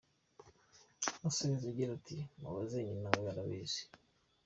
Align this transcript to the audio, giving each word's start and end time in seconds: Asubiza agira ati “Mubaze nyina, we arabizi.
Asubiza 1.27 1.65
agira 1.71 1.91
ati 1.97 2.17
“Mubaze 2.39 2.77
nyina, 2.85 3.09
we 3.21 3.27
arabizi. 3.31 3.81